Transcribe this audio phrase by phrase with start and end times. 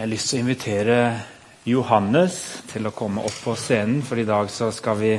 [0.00, 0.98] har jeg lyst til å invitere
[1.68, 2.34] Johannes
[2.70, 5.10] til å komme opp på scenen, for i dag skal vi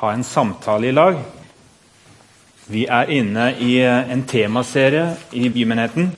[0.00, 1.20] ha en samtale i lag.
[2.66, 5.04] Vi er inne i en temaserie
[5.38, 6.10] i Bymenigheten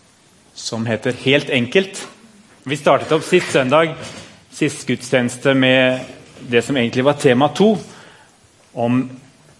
[0.56, 2.00] som heter Helt enkelt.
[2.64, 3.92] Vi startet opp sist søndag,
[4.48, 6.00] sist gudstjeneste, med
[6.48, 7.74] det som egentlig var tema to,
[8.72, 9.02] om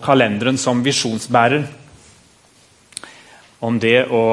[0.01, 1.69] kalenderen som visjonsbærer.
[3.61, 4.25] Om det å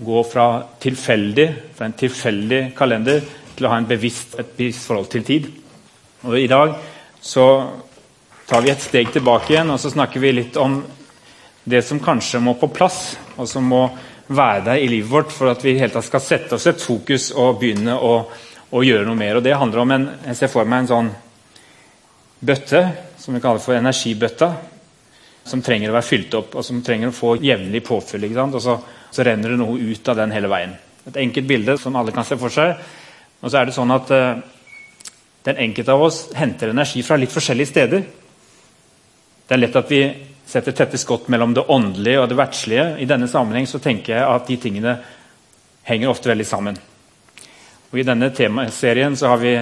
[0.00, 3.22] gå fra tilfeldig, fra en tilfeldig kalender
[3.56, 5.48] til å ha bevisst, et bevisst forhold til tid.
[6.26, 6.74] Og I dag
[7.22, 7.46] så
[8.46, 10.78] tar vi et steg tilbake igjen og så snakker vi litt om
[11.66, 13.88] det som kanskje må på plass, og som må
[14.26, 17.58] være der i livet vårt for at vi tatt skal sette oss et fokus og
[17.60, 18.12] begynne å,
[18.70, 19.38] å gjøre noe mer.
[19.38, 21.10] Og Det handler om en, jeg ser for meg en sånn
[22.46, 22.82] bøtte
[23.18, 24.50] som vi kaller for energibøtta,
[25.46, 28.28] som trenger å være fylt opp, og som trenger å få jevnlig påfyll.
[28.46, 28.76] Og så
[29.10, 30.76] så renner det noe ut av den hele veien.
[31.06, 32.76] Et enkelt bilde som alle kan se for seg.
[33.42, 34.38] Og så er det sånn at uh,
[35.46, 38.00] Den enkelte av oss henter energi fra litt forskjellige steder.
[39.46, 40.00] Det er lett at vi
[40.42, 42.86] setter tette skott mellom det åndelige og det verdslige.
[42.98, 44.96] I denne sammenheng så tenker jeg at de tingene
[45.86, 46.80] henger ofte veldig sammen.
[47.92, 49.54] Og I denne temaserien så har vi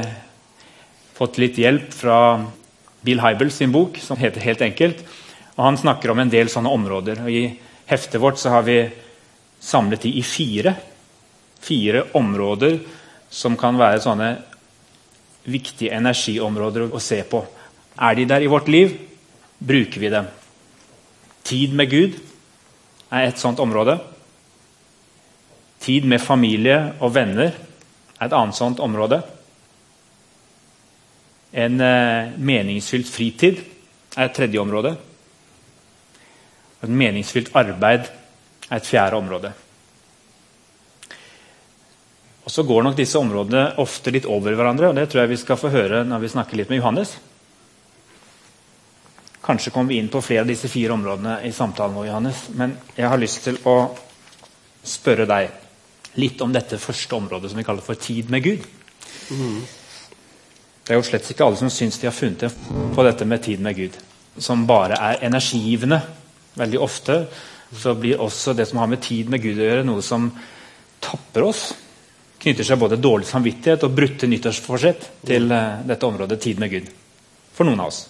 [1.14, 2.18] fått litt hjelp fra
[3.04, 5.04] Bill Hybel sin bok, som heter Helt enkelt.
[5.56, 7.20] Og Han snakker om en del sånne områder.
[7.24, 7.44] Og I
[7.92, 8.78] heftet vårt så har vi
[9.64, 10.74] samlet de i fire.
[11.64, 12.78] Fire områder
[13.32, 14.30] som kan være sånne
[15.48, 17.42] viktige energiområder å se på.
[18.00, 18.96] Er de der i vårt liv?
[19.58, 20.28] Bruker vi dem?
[21.44, 22.18] Tid med Gud
[23.12, 23.98] er et sånt område.
[25.84, 29.20] Tid med familie og venner er et annet sånt område.
[31.54, 33.60] En eh, meningsfylt fritid
[34.16, 34.94] er et tredje område.
[36.82, 38.08] Et meningsfylt arbeid
[38.70, 39.52] er et fjerde område.
[42.44, 45.40] Og Så går nok disse områdene ofte litt over hverandre, og det tror jeg vi
[45.40, 47.14] skal få høre når vi snakker litt med Johannes.
[49.44, 52.42] Kanskje kommer vi inn på flere av disse fire områdene i samtalen vår, Johannes.
[52.56, 53.76] Men jeg har lyst til å
[54.84, 58.64] spørre deg litt om dette første området som vi kaller for tid med Gud.
[59.32, 59.58] Mm.
[60.84, 62.56] Det er jo slett ikke alle som syns de har funnet
[62.94, 63.96] på dette med tid med Gud,
[64.36, 66.02] som bare er energigivende.
[66.60, 67.18] Veldig ofte
[67.78, 70.28] så blir også det som har med tid med Gud å gjøre, noe som
[71.04, 71.66] tapper oss.
[72.44, 76.90] Knytter seg både dårlig samvittighet og brutte nyttårsforsett til uh, dette området tid med Gud.
[77.54, 78.02] For noen av oss.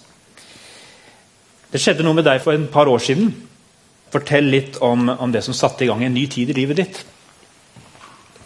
[1.71, 3.33] Det skjedde noe med deg for en par år siden.
[4.15, 7.03] Fortell litt om, om det som satte i gang en ny tid i livet ditt.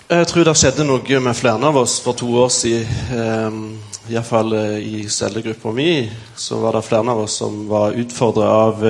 [0.08, 2.92] Jeg tror det skjedde noe med flere av oss for to år siden.
[3.12, 3.58] Um,
[4.08, 5.90] Iallfall uh, i cellegruppa mi
[6.36, 8.86] så var det flere av oss som var utfordra av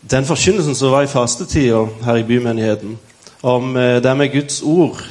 [0.00, 2.98] den forkynnelsen som var i fastetida her i bymenigheten,
[3.42, 5.02] om eh, det med Guds ord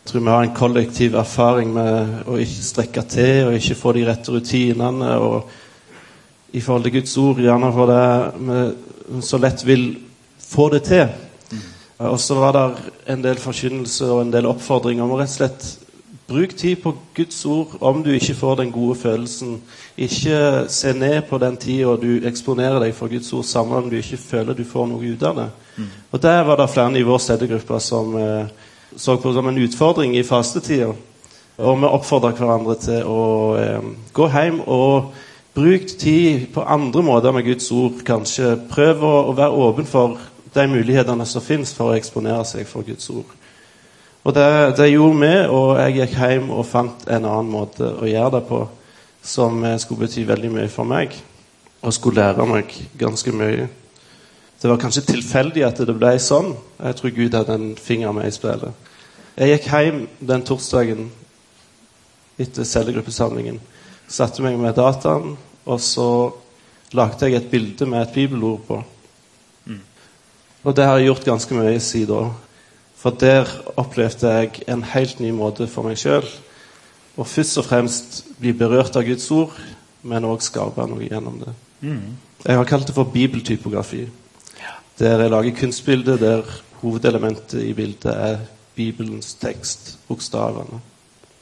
[0.00, 3.92] Jeg tror vi har en kollektiv erfaring med å ikke strekke til og ikke få
[3.92, 5.10] de rette rutinene.
[5.18, 5.50] og
[6.52, 9.84] I forhold til Guds ord, gjerne for det vi så lett vil
[10.40, 11.06] få det til.
[11.98, 12.64] Og så var det
[13.12, 15.89] en del forkynnelse og en del oppfordringer om å rett og slett
[16.30, 19.56] Bruk tid på Guds ord om du ikke får den gode følelsen.
[19.98, 23.96] Ikke se ned på den tida du eksponerer deg for Guds ord, sammen om du
[23.98, 25.48] ikke føler du får noe ut av det.
[25.76, 25.88] Mm.
[26.10, 28.52] Og Der var det flere i vår stedegruppe som eh,
[28.96, 30.92] så på det som en utfordring i fastetida.
[31.58, 33.24] Og vi oppfordra hverandre til å
[33.58, 35.10] eh, gå hjem og
[35.54, 38.04] bruke tid på andre måter med Guds ord.
[38.06, 38.54] kanskje.
[38.70, 40.18] Prøv å, å være åpen for
[40.54, 43.39] de mulighetene som fins for å eksponere seg for Guds ord.
[44.22, 48.08] Og det, det, gjorde vi, og jeg gikk hjem og fant en annen måte å
[48.08, 48.60] gjøre det på
[49.24, 51.14] som eh, skulle bety veldig mye for meg,
[51.80, 53.68] og skulle lære meg ganske mye.
[54.60, 56.52] Det var kanskje tilfeldig at det ble sånn.
[56.76, 58.88] Jeg tror Gud hadde en finger med i spillet.
[59.40, 61.06] Jeg gikk hjem den torsdagen
[62.40, 63.56] etter cellegruppesamlingen.
[64.10, 66.10] Satte meg med dataen, og så
[66.92, 68.82] lagde jeg et bilde med et bibelord på.
[69.64, 69.80] Mm.
[70.64, 72.32] Og det har jeg gjort ganske mye siden.
[73.00, 73.48] For der
[73.80, 76.26] opplevde jeg en helt ny måte for meg sjøl.
[77.20, 79.56] å først og fremst bli berørt av Guds ord,
[80.08, 81.52] men òg skape noe gjennom det.
[81.84, 82.16] Mm.
[82.46, 84.06] Jeg har kalt det for bibeltypografi.
[84.60, 84.76] Ja.
[85.00, 88.38] Der jeg lager kunstbilder der hovedelementet i bildet er
[88.76, 90.80] Bibelens tekst, bokstavene.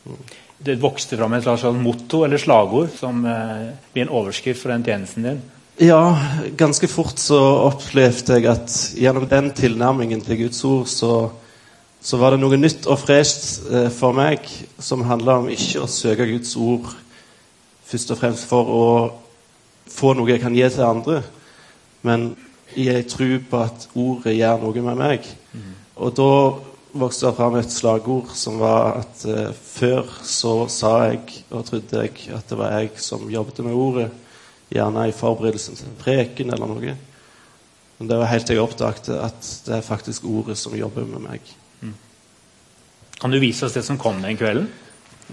[0.06, 0.22] Mm.
[0.66, 4.86] Det vokste fram et slags motto eller slagord som eh, blir en overskrift for den
[4.86, 5.42] tjenesten din?
[5.78, 6.18] Ja,
[6.58, 7.38] ganske fort så
[7.68, 11.12] opplevde jeg at gjennom den tilnærmingen til Guds ord så
[12.00, 14.46] så var det noe nytt og fresht eh, for meg
[14.78, 16.92] som handla om ikke å søke Guds ord
[17.88, 18.86] først og fremst for å
[19.88, 21.22] få noe jeg kan gi til andre,
[22.04, 22.30] men
[22.76, 25.28] i ei tro på at ordet gjør noe med meg.
[25.56, 25.70] Mm.
[26.04, 26.32] Og da
[26.98, 32.04] vokste det fram et slagord som var at eh, før så sa jeg og trodde
[32.04, 34.08] jeg at det var jeg som jobbet med ordet,
[34.68, 36.96] gjerne i forberedelsen til en preken eller noe.
[37.98, 41.24] Men det var helt til jeg oppdaget at det er faktisk ordet som jobber med
[41.24, 41.54] meg.
[43.18, 44.68] Kan du vise oss det som kom den kvelden?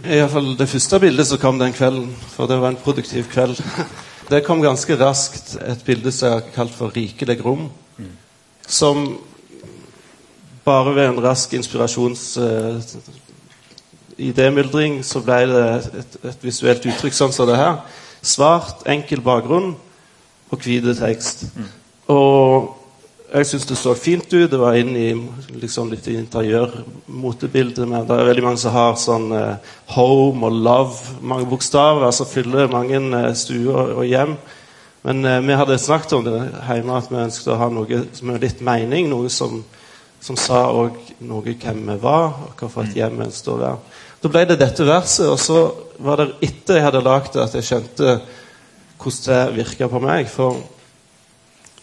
[0.04, 3.30] I hvert fall Det første bildet som kom den kvelden, for det var en produktiv
[3.32, 3.62] kveld,
[4.32, 5.56] det kom ganske raskt.
[5.62, 7.70] Et bilde som har kalt for 'Rikelig rom'.
[8.68, 9.20] Som
[10.66, 12.82] bare ved en rask inspirasjons uh,
[14.18, 15.66] idémyldring så ble det
[16.00, 17.84] et, et, visuelt uttrykk sånn som det her.
[18.26, 19.76] Svart, enkel bakgrunn
[20.50, 21.46] og hvit tekst.
[21.54, 21.70] Mm.
[22.16, 22.85] Og
[23.34, 24.50] jeg syns det så fint ut.
[24.52, 25.10] Det var inn i
[25.58, 27.88] liksom, litt interiørmotebildet.
[27.88, 32.28] Men det er veldig mange som har sånn eh, home og love, mange bokstaver, altså
[32.30, 34.36] fyller mange eh, stuer og hjem.
[35.08, 38.46] Men eh, vi hadde snakket om det hjemme, at vi ønsket å ha noe med
[38.46, 39.10] litt mening.
[39.12, 39.64] Noe som,
[40.22, 43.82] som sa òg noe hvem vi var, og hvorfor et hjem ønsket å være.
[44.22, 45.66] Da ble det dette verset, og så
[46.02, 48.16] var det etter jeg hadde lagd det, at jeg skjønte
[49.02, 50.30] hvordan det virka på meg.
[50.32, 50.75] for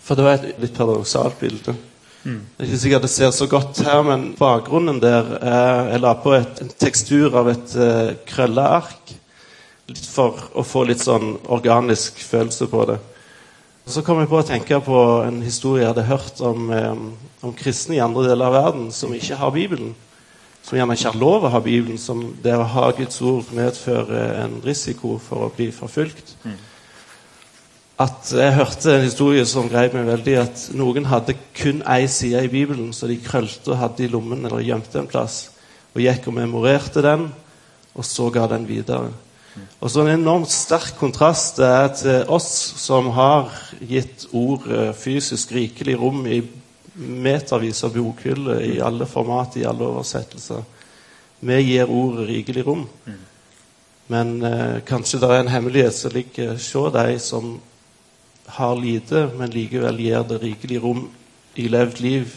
[0.02, 1.74] for det var et litt paradoksalt bilde.
[2.22, 2.42] Mm.
[2.54, 6.12] Det er ikke sikkert det ser så godt her, men bakgrunnen der er Jeg la
[6.14, 9.14] på et, en tekstur av et uh, krølleark
[9.90, 12.98] litt for å få litt sånn organisk følelse på det.
[13.82, 17.04] Og Så kom jeg på å tenke på en historie jeg hadde hørt om, um,
[17.42, 19.94] om kristne i andre deler av verden som ikke har Bibelen.
[20.62, 24.44] Som gjerne ikke har lov å ha Bibelen, som det å ha Guds ord medfører
[24.44, 26.36] en risiko for å bli forfulgt.
[26.46, 26.60] Mm
[28.02, 30.36] at jeg hørte en historie som grep meg veldig.
[30.42, 34.44] At noen hadde kun én side i Bibelen, så de krølte og hadde i lommen
[34.46, 35.44] eller gjemte en plass.
[35.94, 37.28] Og gikk og memorerte den,
[37.92, 39.12] og så ga den videre.
[39.80, 42.48] Og så En enormt sterk kontrast er til oss
[42.80, 43.50] som har
[43.80, 44.64] gitt ord
[44.96, 46.40] fysisk rikelig rom i
[46.94, 50.62] metervis av bokhyller i alle format, i alle oversettelser.
[51.40, 52.86] Vi gir ordet rikelig rom.
[54.12, 57.52] Men eh, kanskje det er en hemmelighet som ligger hos de som
[58.56, 61.06] har lite, men likevel gir det rikelig rom
[61.56, 62.34] i levd liv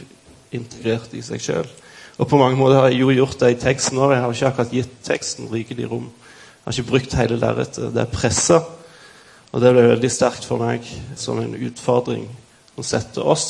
[0.56, 1.68] integrert i seg sjøl.
[2.16, 4.14] Og på mange måter har jeg jo gjort det i teksten òg.
[4.16, 6.08] Jeg har ikke akkurat gitt teksten rikelig rom.
[6.08, 7.92] Jeg har ikke brukt hele lerretet.
[7.92, 8.62] Det er pressa.
[9.52, 10.88] Og det ble veldig sterkt for meg
[11.20, 12.28] som en utfordring
[12.76, 13.48] å sette oss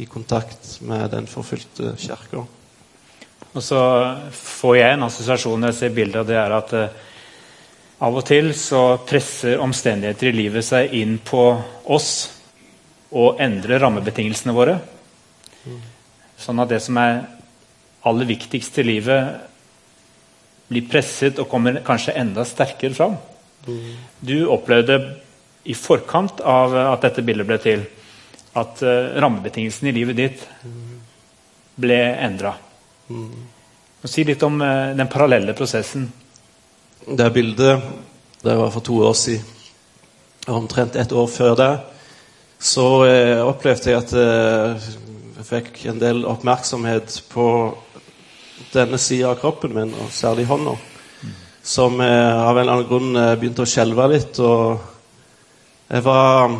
[0.00, 2.42] i kontakt med den forfulgte kirka.
[3.54, 3.80] Og så
[4.34, 6.96] får jeg en assosiasjon når jeg ser bildet av det, er at eh,
[8.04, 11.44] av og til så presser omstendigheter i livet seg inn på
[11.94, 12.10] oss
[13.14, 14.78] og endrer rammebetingelsene våre.
[16.40, 17.22] Sånn at det som er
[18.04, 19.36] aller viktigst i livet,
[20.68, 23.16] blir presset og kommer kanskje enda sterkere fram.
[24.20, 24.98] Du opplevde
[25.64, 27.86] i forkant av at dette bildet ble til,
[28.54, 30.42] at uh, rammebetingelsene i livet ditt
[31.80, 32.52] ble endra.
[34.04, 36.10] Si litt om uh, den parallelle prosessen
[37.06, 37.82] det bildet
[38.44, 39.44] det var for to år siden,
[40.46, 41.72] omtrent et år før det,
[42.60, 44.88] så eh, opplevde jeg at eh,
[45.38, 47.46] jeg fikk en del oppmerksomhet på
[48.74, 50.76] denne sida av kroppen min, og særlig hånda,
[51.64, 54.40] som eh, av en eller annen grunn eh, begynte å skjelve litt.
[54.44, 54.78] Og
[55.88, 56.58] jeg var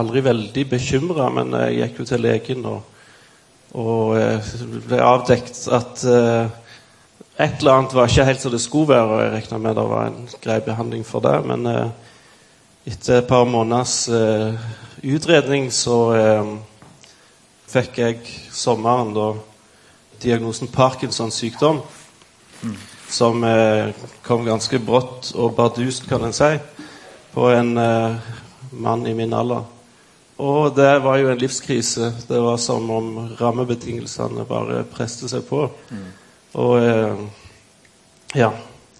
[0.00, 2.82] aldri veldig bekymra, men jeg gikk jo til legen og,
[3.80, 4.52] og eh,
[4.88, 6.61] ble avdekt at eh,
[7.36, 9.84] et eller annet var ikke helt som det skulle være, og jeg regna med det
[9.88, 11.38] var en grei behandling for det.
[11.48, 11.88] Men eh,
[12.92, 14.60] etter et par måneders eh,
[15.14, 16.52] utredning så eh,
[17.72, 18.20] fikk jeg
[18.52, 19.32] sommeren da
[20.22, 21.80] diagnosen Parkinsons sykdom.
[22.62, 22.78] Mm.
[23.08, 26.54] Som eh, kom ganske brått og bardust, kan en si,
[27.32, 28.32] på en eh,
[28.72, 29.64] mann i min alder.
[30.42, 32.12] Og det var jo en livskrise.
[32.28, 35.66] Det var som om rammebetingelsene bare preste seg på.
[35.92, 36.10] Mm.
[36.58, 37.22] Og eh,
[38.36, 38.50] ja,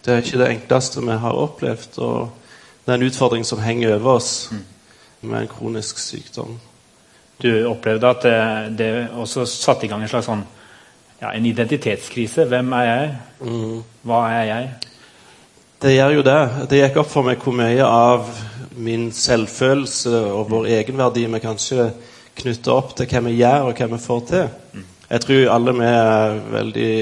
[0.04, 1.99] det er ikke det enkleste vi har opplevd.
[1.99, 2.30] Og
[2.85, 4.62] det er en utfordring som henger over oss mm.
[5.28, 6.59] med en kronisk sykdom.
[7.42, 10.44] Du opplevde at det, det også satte i gang en slags sånn
[11.23, 12.47] ja, en identitetskrise.
[12.50, 13.12] Hvem er jeg?
[13.47, 13.82] Mm.
[14.06, 14.71] Hva er jeg?
[15.82, 16.40] Det gjør jo det.
[16.71, 18.26] Det gikk opp for meg hvor mye av
[18.78, 21.90] min selvfølelse og vår egenverdi vi kanskje
[22.38, 24.49] knytter opp til hva vi gjør, og hva vi får til.
[24.73, 24.88] Mm.
[25.12, 26.94] Jeg tror alle vi er veldig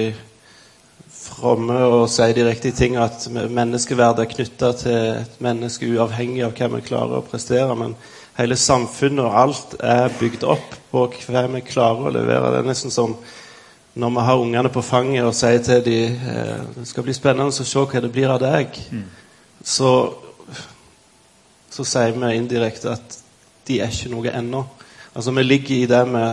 [1.30, 6.56] fromme og sier de riktige tingene, at menneskeverdet er knytta til et menneske uavhengig av
[6.56, 7.76] hva vi klarer å prestere.
[7.78, 7.94] Men
[8.38, 12.52] hele samfunnet og alt er bygd opp på hva vi klarer å levere.
[12.54, 13.16] Det er nesten som
[14.00, 17.50] når vi har ungene på fanget og sier til dem eh, det skal bli spennende
[17.50, 19.06] å se hva det blir av deg, mm.
[19.66, 19.90] så,
[21.74, 23.18] så sier vi indirekte at
[23.66, 24.62] de er ikke noe ennå.
[25.10, 26.24] Altså, vi ligger i det vi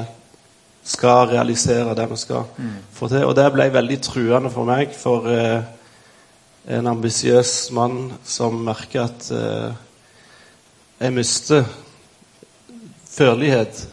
[0.88, 2.46] skal realisere det vi skal
[2.96, 3.26] få til.
[3.28, 5.60] Og det ble veldig truende for meg, for eh,
[6.78, 9.76] en ambisiøs mann som merker at eh,
[11.00, 11.68] jeg mister
[13.12, 13.84] førlighet.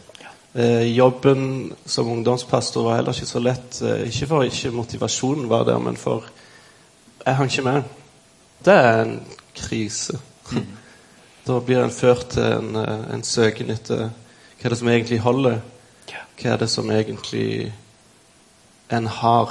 [0.55, 3.81] Eh, jobben som ungdomspastor var heller ikke så lett.
[3.83, 6.23] Eh, ikke for ikke motivasjonen var der, men for
[7.25, 7.93] jeg hang ikke med.
[8.65, 9.19] Det er en
[9.55, 10.19] krise.
[11.45, 15.19] Da blir en ført til en, eh, en søken etter hva er det som egentlig
[15.21, 15.59] holder.
[16.11, 17.71] Hva er det som egentlig
[18.87, 19.49] en har.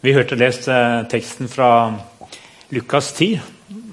[0.00, 1.68] Vi hørte lest eh, teksten fra
[2.74, 3.40] Lukas 10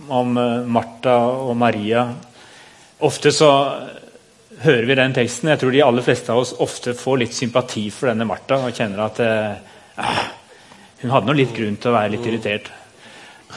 [0.10, 1.15] om eh, Martha
[1.46, 2.08] og Maria.
[3.00, 3.51] Ofte så
[4.62, 5.50] hører vi den teksten.
[5.53, 8.75] Jeg tror de aller fleste av oss ofte får litt sympati for denne Martha og
[8.75, 10.22] kjenner at eh,
[11.01, 12.72] hun hadde noe litt grunn til å være litt irritert.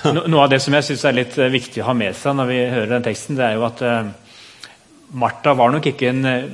[0.04, 2.36] No, noe av det som jeg synes er litt eh, viktig å ha med seg
[2.38, 4.12] når vi hører den teksten, det er jo at eh,
[5.12, 6.48] Martha var nok ikke en eh,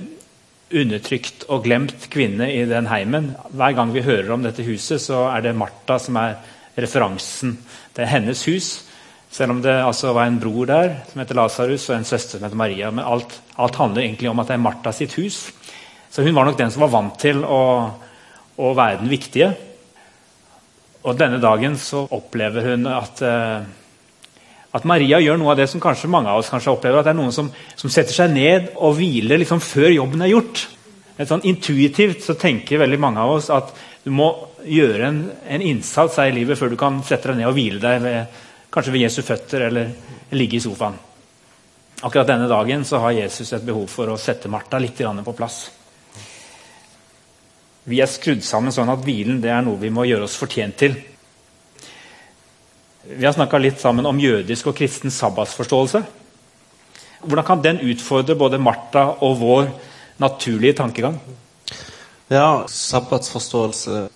[0.71, 3.33] undertrykt og glemt kvinne i den heimen.
[3.55, 6.37] Hver gang vi hører om dette huset, så er det Martha som er
[6.81, 7.57] referansen.
[7.95, 8.71] Det er hennes hus.
[9.31, 12.47] Selv om det altså var en bror der som heter Lasarus, og en søster som
[12.47, 12.91] heter Maria.
[12.91, 15.45] Men alt, alt, handler egentlig om at det er Martha sitt hus.
[16.11, 17.65] Så hun var nok den som var vant til å,
[18.59, 19.53] å være den viktige.
[21.07, 23.63] Og denne dagen så opplever hun at uh,
[24.77, 27.01] at Maria gjør noe av det som kanskje mange av oss kanskje opplever.
[27.01, 30.31] At det er noen som, som setter seg ned og hviler liksom før jobben er
[30.31, 30.63] gjort.
[31.21, 33.75] Sånn Intuitivt så tenker veldig mange av oss at
[34.05, 34.31] du må
[34.65, 37.83] gjøre en, en innsats her i livet før du kan sette deg ned og hvile
[37.83, 38.39] deg ved,
[38.73, 39.91] kanskje ved Jesu føtter eller
[40.39, 40.97] ligge i sofaen.
[42.01, 45.59] Akkurat denne dagen så har Jesus et behov for å sette Martha litt på plass.
[47.85, 50.79] Vi er skrudd sammen sånn at hvilen det er noe vi må gjøre oss fortjent
[50.81, 50.97] til.
[53.03, 56.03] Vi har snakka litt sammen om jødisk og kristen sabbatsforståelse.
[57.25, 59.71] Hvordan kan den utfordre både Martha og vår
[60.21, 61.17] naturlige tankegang?
[62.29, 64.09] Ja, sabbatsforståelse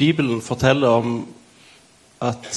[0.00, 1.26] Bibelen forteller om
[2.24, 2.48] at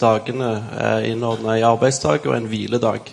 [0.00, 3.12] dagene er innordna i arbeidsdag og en hviledag.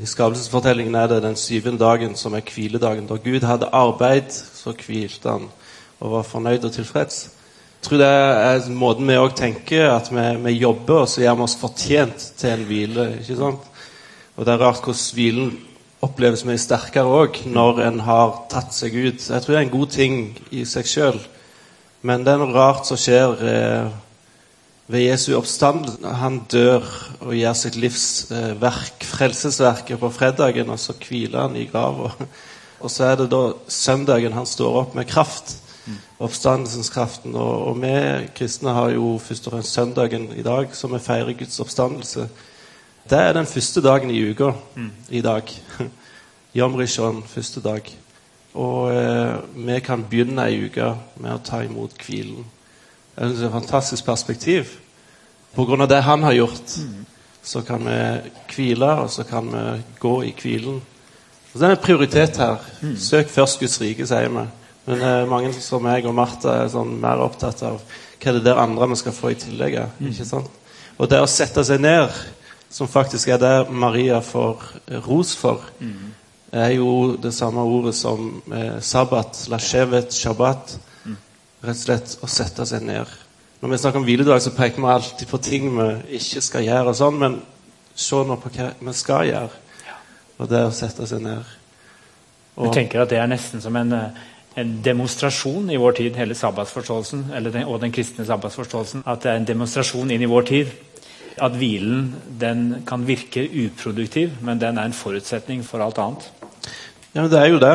[0.00, 3.06] I skapelsesfortellingen er det den syvende dagen som er hviledagen.
[3.06, 5.50] Da Gud hadde arbeid, så hvilte han
[6.00, 7.26] og var fornøyd og tilfreds
[7.86, 11.44] tror det er måten vi òg tenker, at vi, vi, jobber og så gjør vi
[11.46, 13.06] oss fortjent til en hvile.
[13.20, 13.66] ikke sant?
[14.36, 15.52] Og det er rart hvordan hvilen
[16.04, 19.22] oppleves mye sterkere òg når en har tatt seg ut.
[19.22, 20.18] Jeg tror det er en god ting
[20.52, 21.20] i seg sjøl,
[22.06, 23.94] men det er noe rart som skjer eh,
[24.92, 25.88] ved Jesu oppstand.
[26.20, 26.84] Han dør
[27.24, 32.12] og gjør sitt livs eh, verk, frelsesverket, på fredagen, og så hviler han i grava.
[32.84, 35.54] Og så er det da søndagen han står opp med kraft
[36.18, 37.34] oppstandelseskraften.
[37.34, 37.94] Og, og, vi
[38.36, 42.28] kristne har jo først og fremst søndagen i dag, som vi feirer Guds oppstandelse.
[43.10, 44.90] Det er den første dagen i uka mm.
[45.08, 45.52] i dag.
[46.56, 47.92] Yom Rishon, første dag.
[48.54, 52.46] Og eh, vi kan begynne ei uke med å ta imot hvilen.
[53.16, 54.72] Det er et fantastisk perspektiv.
[55.54, 57.04] På grunn av det han har gjort, mm.
[57.44, 57.98] så kan vi
[58.54, 59.64] hvile, og så kan vi
[60.00, 60.80] gå i hvilen.
[60.80, 62.56] Og så er det en prioritet her.
[62.82, 62.96] Mm.
[63.00, 64.46] Søk først Guds rike, sier vi.
[64.86, 67.80] Men eh, mange som meg og Martha er sånn mer opptatt av
[68.22, 69.80] hva det der andre vi skal få i tillegg.
[69.98, 70.10] Mm.
[70.12, 70.62] ikke sant?
[70.96, 72.14] Og det å sette seg ned,
[72.72, 74.62] som faktisk er det Maria får
[75.06, 76.06] ros for, mm.
[76.62, 80.76] er jo det samme ordet som eh, sabbat, lashevet, shabbat.
[81.04, 81.18] Mm.
[81.66, 83.10] Rett og slett å sette seg ned.
[83.60, 85.90] Når vi snakker om hviledag, så peker vi alltid på ting vi
[86.20, 87.38] ikke skal gjøre, og sånn, men
[87.96, 89.62] se nå på hva vi skal gjøre.
[90.36, 91.54] Og det å sette seg ned.
[92.56, 94.24] Og, du tenker at det er nesten som en uh
[94.56, 99.02] en demonstrasjon i vår tid, hele sabbatsforståelsen, den, og den kristne sabbatsforståelsen.
[99.06, 100.70] At det er en demonstrasjon inn i vår tid.
[101.36, 106.30] At hvilen den kan virke uproduktiv, men den er en forutsetning for alt annet.
[107.12, 107.74] Ja, men Det er jo det.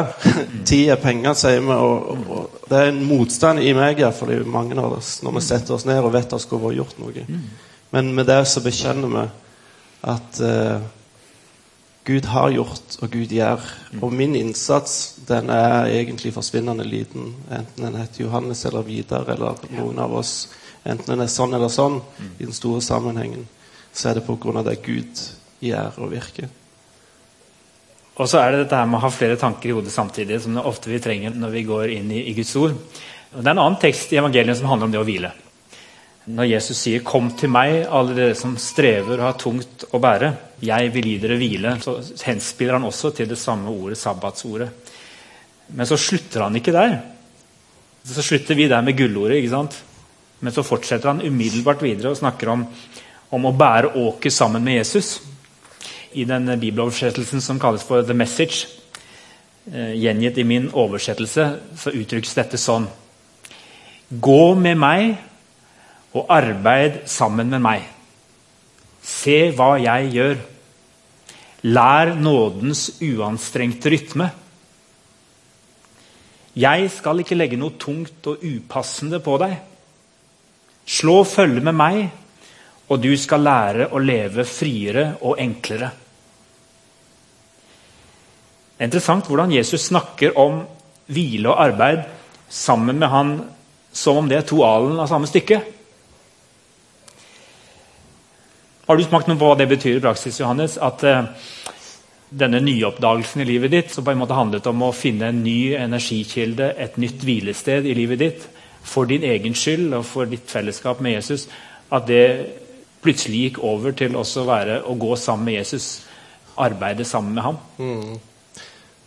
[0.69, 1.73] Tid er penger, sier vi.
[1.73, 5.77] Og, og, det er en motstand i meg for mange av oss når vi setter
[5.77, 7.25] oss ned og vet at vi skulle gjort noe.
[7.93, 9.23] Men med det så bekjenner vi
[10.11, 10.81] at uh,
[12.03, 13.65] Gud har gjort, og Gud gjør.
[14.01, 17.35] Og min innsats den er egentlig forsvinnende liten.
[17.53, 20.47] Enten en heter Johannes eller Vidar eller noen av oss.
[20.81, 21.99] Enten en er sånn eller sånn
[22.39, 23.45] i den store sammenhengen,
[23.93, 25.21] så er det av det Gud
[25.61, 26.49] gjør og virker.
[28.17, 30.57] Og så er det dette her med å ha flere tanker i hodet samtidig, som
[30.57, 32.73] det ofte vi trenger når vi går inn i, i Guds ord.
[33.31, 35.31] Og det er en annen tekst i evangeliet som handler om det å hvile.
[36.25, 40.35] Når Jesus sier 'Kom til meg, alle dere som strever og har tungt å bære',
[40.61, 44.69] 'jeg vil gi dere hvile', så henspiller han også til det samme ordet, sabbatsordet.
[45.73, 46.99] Men så slutter han ikke der.
[48.05, 49.37] Så slutter vi der med gullordet.
[49.37, 49.83] ikke sant?
[50.39, 52.67] Men så fortsetter han umiddelbart videre og snakker om,
[53.31, 55.21] om å bære åket sammen med Jesus.
[56.13, 58.67] I den bibeloversettelsen som kalles for 'The Message'.
[59.73, 62.87] eh, gjengitt i min oversettelse, så uttrykkes dette sånn
[64.21, 65.17] Gå med meg
[66.11, 67.85] og arbeid sammen med meg.
[69.01, 70.37] Se hva jeg gjør.
[71.71, 74.27] Lær nådens uanstrengte rytme.
[76.57, 79.55] Jeg skal ikke legge noe tungt og upassende på deg.
[80.91, 82.01] Slå følge med meg,
[82.91, 85.91] og du skal lære å leve friere og enklere.
[88.75, 90.63] Det er interessant hvordan Jesus snakker om
[91.13, 92.01] hvile og arbeid
[92.51, 93.35] sammen med han
[93.93, 95.61] som om det er to alen av samme stykke.
[98.91, 100.73] Har du smakt noe på hva det betyr i praksis, Johannes?
[100.83, 101.29] At uh,
[102.27, 105.71] denne nyoppdagelsen i livet ditt, som på en måte handlet om å finne en ny
[105.79, 108.43] energikilde, et nytt hvilested i livet ditt,
[108.83, 111.47] for din egen skyld og for ditt fellesskap med Jesus,
[111.87, 112.25] at det
[112.99, 115.87] plutselig gikk over til også være å gå sammen med Jesus,
[116.59, 117.63] arbeide sammen med ham?
[117.79, 118.19] Mm.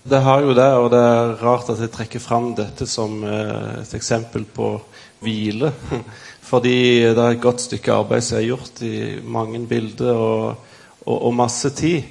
[0.08, 3.82] Det har jo det, og det er rart at jeg trekker fram dette som eh,
[3.82, 4.78] et eksempel på
[5.24, 5.72] hvile.
[6.50, 10.66] Fordi det er et godt stykke arbeid som er gjort i mange bilder og,
[11.04, 12.02] og, og masse tid.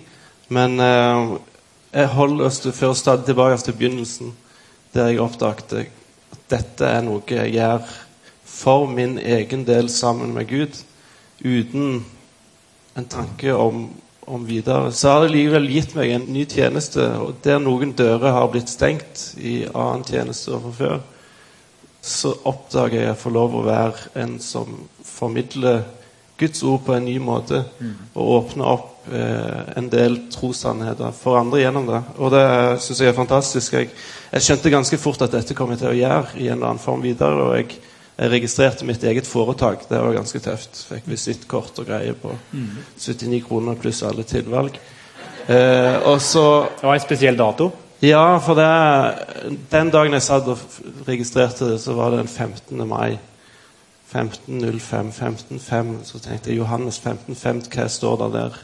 [0.54, 1.36] Men eh,
[1.94, 4.34] jeg holder oss før stadig tilbake til begynnelsen,
[4.94, 5.76] der jeg oppdaget
[6.34, 7.94] at dette er noe jeg gjør
[8.54, 10.82] for min egen del sammen med Gud,
[11.42, 12.04] uten
[12.98, 13.88] en tanke om
[14.26, 17.04] om videre, så har det likevel gitt meg en ny tjeneste.
[17.20, 21.02] og Der noen dører har blitt stengt i annen tjeneste fra før,
[22.04, 25.86] så oppdager jeg å få lov å være en som formidler
[26.40, 27.62] Guds ord på en ny måte.
[27.80, 27.94] Mm.
[28.20, 32.02] Og åpner opp eh, en del trossannheter for andre gjennom det.
[32.20, 32.44] Og det
[32.84, 33.78] syns jeg er fantastisk.
[33.80, 33.94] Jeg,
[34.34, 36.84] jeg, skjønte ganske fort at dette kom jeg til å gjøre i en eller annen
[36.84, 37.48] form videre.
[37.48, 37.80] og jeg
[38.14, 39.88] jeg registrerte mitt eget foretak.
[39.90, 40.84] Det var ganske tøft.
[40.86, 42.34] Fikk visittkort og greier på
[43.02, 44.78] 79 kroner pluss alle tilvalg.
[45.48, 47.72] Eh, og så Det var en spesiell dato?
[48.04, 48.68] Ja, for det,
[49.72, 50.60] den dagen jeg satt og
[51.08, 52.82] registrerte det, så var det den 15.
[52.88, 53.16] mai.
[54.12, 55.94] 15.05, 15.5.
[56.04, 58.58] Så tenkte jeg Johannes 15.5, hva står det der?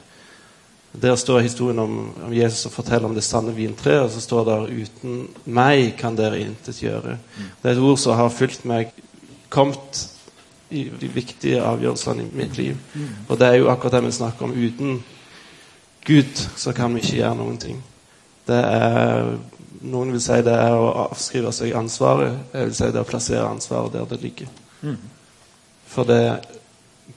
[1.01, 1.93] Der står historien om,
[2.25, 6.17] om Jesus og forteller om det sanne vintreet, og så står det 'Uten meg kan
[6.17, 7.17] dere intet gjøre'.
[7.63, 8.91] Det er et ord som har fulgt meg
[9.49, 10.09] kommet
[10.69, 12.75] i de viktige avgjørelsene i mitt liv.
[13.29, 14.51] Og det er jo akkurat det vi snakker om.
[14.51, 15.03] Uten
[16.05, 17.83] Gud så kan vi ikke gjøre noen ting.
[18.49, 19.29] Det er,
[19.79, 22.35] Noen vil si det er å avskrive seg ansvaret.
[22.53, 24.49] Jeg vil si det er å plassere ansvaret der det ligger.
[25.89, 26.23] For det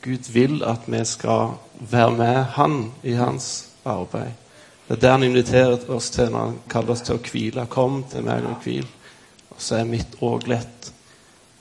[0.02, 1.56] Gud vil at vi skal
[1.90, 4.38] være med Han i hans arbeid.
[4.88, 7.66] Det er der han inviterer oss til når han kaller oss til å hvile.
[7.70, 8.86] Kom til meg og hvil.
[9.54, 10.92] Og så er mitt òg lett.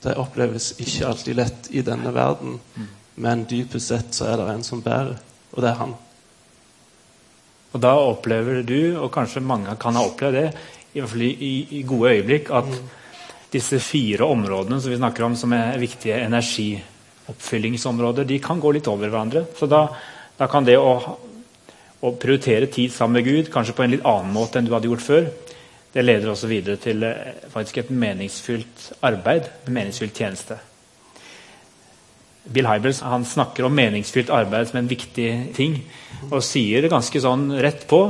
[0.04, 2.58] Det oppleves ikke alltid lett i denne verden,
[3.16, 5.20] men dypest sett så er det en som bærer,
[5.54, 5.94] og det er han.
[7.72, 10.50] Og da opplever du, og kanskje mange kan ha opplevd det,
[10.92, 12.90] i hvert fall i, i gode øyeblikk, at mm.
[13.54, 18.88] disse fire områdene som vi snakker om som er viktige energioppfyllingsområder, de kan gå litt
[18.92, 19.46] over hverandre.
[19.56, 19.86] Så da,
[20.40, 20.92] da kan det å,
[22.02, 24.92] å prioritere tid sammen med Gud, kanskje på en litt annen måte enn du hadde
[24.92, 25.24] gjort før,
[25.92, 30.56] det leder også videre til eh, faktisk et meningsfylt arbeid, en meningsfylt tjeneste.
[32.50, 35.78] Bill Hybels han snakker om meningsfylt arbeid som en viktig ting,
[36.32, 38.02] og sier det ganske sånn rett på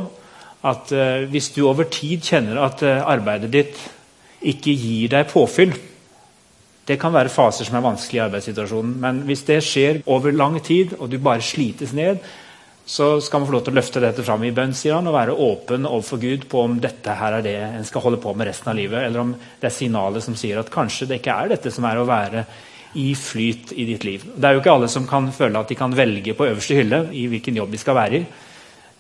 [0.68, 3.82] at uh, hvis du over tid kjenner at uh, arbeidet ditt
[4.42, 5.74] ikke gir deg påfyll
[6.88, 10.58] Det kan være faser som er vanskelig i arbeidssituasjonen, men hvis det skjer over lang
[10.66, 12.24] tid, og du bare slites ned,
[12.86, 15.16] så skal man få lov til å løfte dette fram i bønn sier han, og
[15.16, 18.50] være åpen overfor Gud på om dette her er det en skal holde på med
[18.50, 21.54] resten av livet, eller om det er signalet som sier at kanskje det ikke er
[21.54, 22.44] dette som er å være
[22.94, 24.24] i flyt i ditt liv.
[24.36, 27.06] Det er jo ikke alle som kan føle at de kan velge på øverste hylle
[27.16, 28.26] i hvilken jobb de skal være i.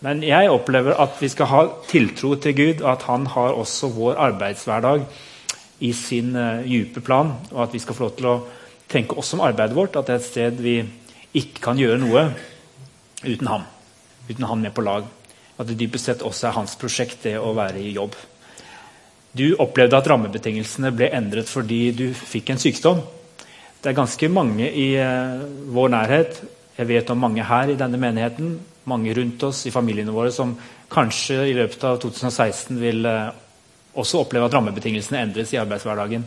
[0.01, 3.91] Men jeg opplever at vi skal ha tiltro til Gud, og at han har også
[3.93, 5.03] vår arbeidshverdag
[5.85, 8.39] i sin uh, dype plan, og at vi skal få lov til å
[8.89, 10.75] tenke også om arbeidet vårt, at det er et sted vi
[11.37, 12.25] ikke kan gjøre noe
[13.21, 13.69] uten ham.
[14.29, 15.05] Uten han med på lag.
[15.59, 18.17] At det dypest sett også er hans prosjekt, det å være i jobb.
[19.37, 23.05] Du opplevde at rammebetingelsene ble endret fordi du fikk en sykdom.
[23.81, 25.41] Det er ganske mange i uh,
[25.73, 26.41] vår nærhet,
[26.77, 28.53] jeg vet om mange her i denne menigheten,
[28.85, 30.53] mange rundt oss i familiene våre, som
[30.91, 33.33] kanskje i løpet av 2016 vil uh,
[33.97, 36.25] også oppleve at rammebetingelsene endres i arbeidshverdagen.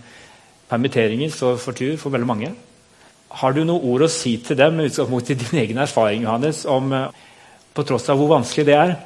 [0.69, 2.51] Permitteringer står for tur for veldig mange.
[3.35, 6.65] Har du noen ord å si til dem med utgangspunkt i din egen erfaring Johannes,
[6.67, 7.09] om, eh,
[7.75, 8.97] på tross av hvor vanskelig det er,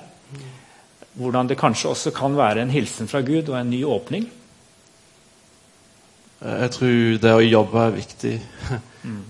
[1.19, 4.29] hvordan det kanskje også kan være en hilsen fra Gud og en ny åpning?
[6.39, 8.39] Jeg tror det å jobbe er viktig.
[8.99, 9.23] Mm.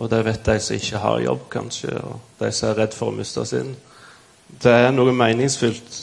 [0.00, 3.12] Og det vet de som ikke har jobb, kanskje, og de som er redd for
[3.12, 3.74] å miste sin.
[4.48, 5.98] Det er noe meningsfylt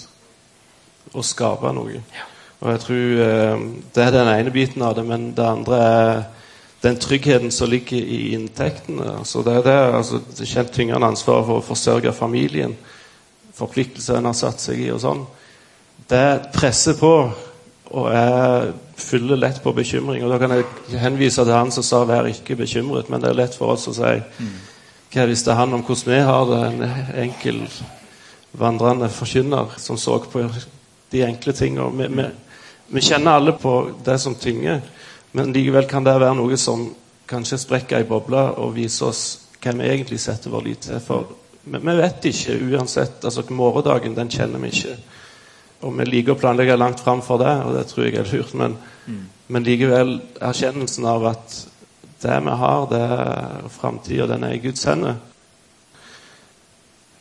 [1.18, 1.98] å skape noe.
[1.98, 2.28] Ja.
[2.64, 3.66] Og jeg tror eh,
[3.96, 6.24] Det er den ene biten av det, men det andre er
[6.84, 9.18] den tryggheten som ligger i inntektene.
[9.20, 12.78] Altså det er det, altså det kjent tyngende ansvaret for å forsørge familien,
[13.56, 15.26] forpliktelser en har satt seg i og sånn.
[16.10, 17.14] Det presser på,
[17.94, 20.24] og jeg fyller lett på bekymring.
[20.24, 23.34] Og Da kan jeg henvise til han som sa 'vær ikke bekymret', men det er
[23.34, 24.24] lett for oss å si
[25.14, 26.62] hva visste han om hvordan vi har det?
[26.68, 27.60] En enkel
[28.52, 30.50] vandrende forkynner som så på
[31.10, 31.92] de enkle tingene.
[31.98, 32.26] Vi, vi,
[32.88, 34.82] vi, kjenner alle på det som tynger,
[35.32, 36.88] men likevel kan det være noe som
[37.30, 39.24] kanskje sprekker ei boble og viser oss
[39.64, 41.00] hva vi egentlig setter vår lit til.
[41.00, 41.30] For
[41.64, 43.24] vi, vi vet ikke uansett.
[43.24, 44.98] altså Morgendagen den kjenner vi ikke.
[45.84, 48.56] Og vi liker å planlegge langt fram for det, og det tror jeg er lurt.
[48.60, 49.22] Men, mm.
[49.52, 51.60] men likevel erkjennelsen av at
[52.24, 55.20] det vi har, det er framtida, den er i Guds hender.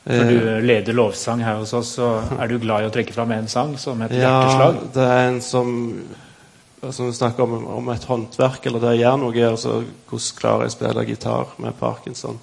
[0.03, 3.15] Når du eh, leder lovsang her hos oss, så er du glad i å trekke
[3.15, 4.79] fram en sang som heter ja, 'Hjerteslag'?
[4.81, 5.75] Ja, det er en som
[6.91, 9.45] som vi snakker om, om et håndverk, eller det å gjøre noe.
[9.47, 9.75] altså
[10.11, 12.41] Hvordan klarer jeg å spille gitar med parkinson?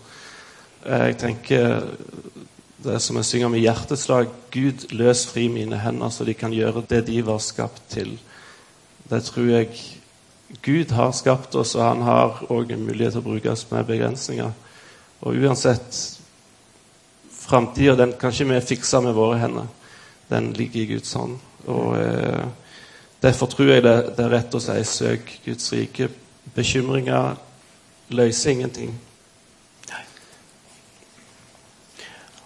[0.86, 1.84] Jeg tenker
[2.84, 6.54] det er som jeg synger med hjerteslag Gud, løs fri mine hender, så de kan
[6.56, 8.14] gjøre det de var skapt til.
[9.10, 9.74] Det tror jeg
[10.66, 13.86] Gud har skapt oss, og han har òg en mulighet til å bruke oss med
[13.90, 14.56] begrensninger.
[15.20, 16.00] Og uansett
[17.40, 19.68] Framtida den kan ikke vi fikse med våre hender.
[20.30, 21.40] Den ligger i Guds hånd.
[21.66, 22.46] Og eh,
[23.22, 26.08] Derfor tror jeg det, det, er rett å si søk Guds rike.
[26.56, 27.36] Bekymringer
[28.16, 28.94] løser ingenting.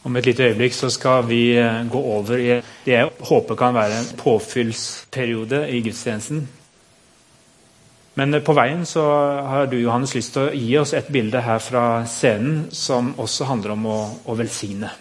[0.03, 2.47] Om et lite øyeblikk så skal vi eh, gå over i
[2.83, 6.41] det jeg håper kan være en påfyllsperiode i gudstjenesten.
[8.19, 9.05] Men eh, på veien så
[9.47, 13.47] har du Johannes, lyst til å gi oss et bilde her fra scenen som også
[13.47, 14.91] handler om å, å velsigne.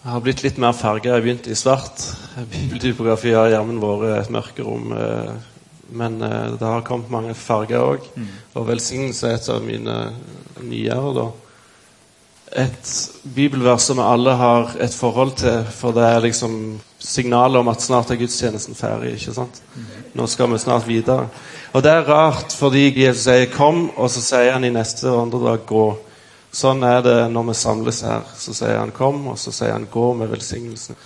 [0.00, 1.16] Jeg har blitt litt mer farga.
[1.16, 2.04] Jeg begynte i svart.
[2.52, 4.92] Bibeltypografi har jammen vært et mørkerom.
[4.92, 5.36] Eh,
[5.90, 8.04] men det har kommet mange farger òg.
[8.14, 8.32] Mm.
[8.60, 10.02] Og velsignelse er et av mine
[10.60, 11.14] nyere.
[11.16, 11.30] da
[12.56, 17.82] et bibelvers som alle har et forhold til, for det er liksom signalet om at
[17.82, 19.14] snart er gudstjenesten ferdig.
[19.14, 19.62] ikke sant?
[20.14, 21.28] Nå skal vi snart videre.
[21.72, 25.58] Og det er rart, fordi Jesus sier 'kom', og så sier han i neste åndedrag
[25.66, 25.96] 'gå'.
[26.52, 28.22] Sånn er det når vi samles her.
[28.36, 30.96] Så sier han 'kom', og så sier han 'gå' med velsignelsen.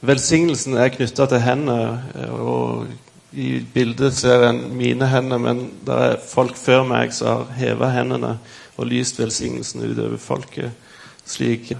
[0.00, 2.02] Velsignelsen er knytta til hendene.
[2.30, 2.86] og
[3.32, 7.90] I bildet ser en mine hender, men det er folk før meg som har heva
[7.90, 8.38] hendene
[8.76, 10.72] og lyst velsignelsen utover folket,
[11.26, 11.72] slik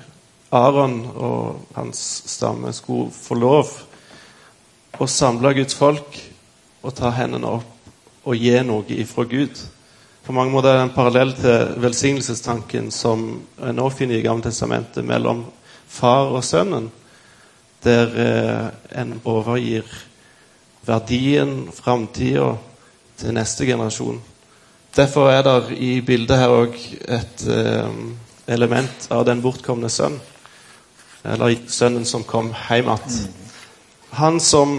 [0.54, 3.72] Aron og hans stamme skulle få lov
[4.98, 6.20] å samle Guds folk
[6.82, 7.72] og ta hendene opp
[8.26, 9.58] og gi noe ifra Gud.
[10.26, 13.26] På mange måter er det en parallell til velsignelsestanken som
[13.62, 15.44] en nå finner i Gamle testamentet mellom
[15.86, 16.88] far og sønnen,
[17.86, 18.64] der eh,
[18.98, 19.86] en overgir
[20.86, 22.56] verdien, framtida,
[23.16, 24.18] til neste generasjon.
[24.96, 27.96] Derfor er det i bildet her òg et eh,
[28.48, 30.16] element av den bortkomne sønn.
[31.26, 33.34] Eller sønnen som kom hjem igjen.
[34.16, 34.78] Han som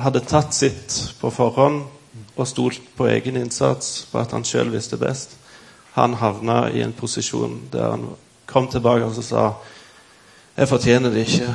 [0.00, 1.82] hadde tatt sitt på forhånd
[2.38, 5.36] og stolt på egen innsats, på at han sjøl visste best,
[5.98, 8.06] han havna i en posisjon der han
[8.48, 9.50] kom tilbake og sa
[10.56, 11.54] Jeg fortjener det ikke,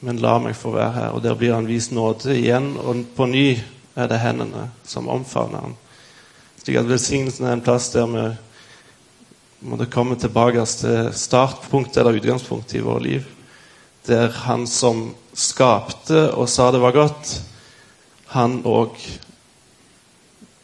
[0.00, 1.08] men la meg få være her.
[1.12, 3.58] Og der blir han vist nåde igjen, og på ny
[3.96, 5.74] er det hendene som omfavner ham.
[6.62, 8.26] Slik at velsignelsen er en plass der vi
[9.66, 13.24] måtte komme tilbake til startpunktet eller utgangspunktet i vårt liv.
[14.06, 17.32] Der han som skapte og sa det var godt,
[18.30, 18.94] han òg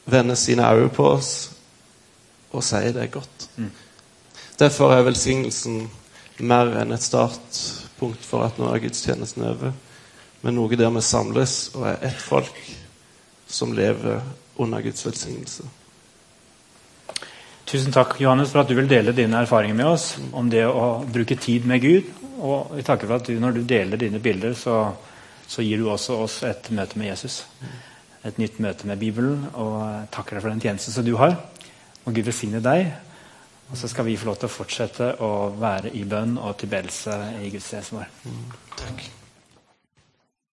[0.07, 1.33] vender sine øyne på oss
[2.55, 3.49] og sier det er godt.
[3.57, 3.73] Mm.
[4.59, 5.81] Derfor er velsignelsen
[6.39, 9.75] mer enn et startpunkt for at nå er gudstjenesten over,
[10.47, 12.63] men noe der vi samles og er ett folk
[13.51, 14.23] som lever
[14.63, 15.67] under Guds velsignelse.
[17.69, 21.03] Tusen takk, Johannes, for at du vil dele dine erfaringer med oss om det å
[21.05, 22.07] bruke tid med Gud.
[22.41, 24.79] Og vi takker for at du, når du deler dine bilder, så,
[25.45, 27.43] så gir du også oss et møte med Jesus.
[28.25, 29.45] Et nytt møte med Bibelen.
[29.53, 31.37] Og takker deg for den tjenesten som du har.
[32.07, 32.89] Og Gud velsigne deg.
[33.69, 37.21] Og så skal vi få lov til å fortsette å være i bønn og tilbedelse
[37.45, 38.13] i gudstjenesten vår.
[38.81, 39.09] Takk.